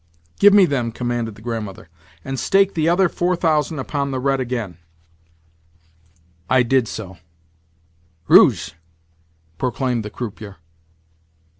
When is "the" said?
1.35-1.43, 2.73-2.89, 4.09-4.19, 10.03-10.09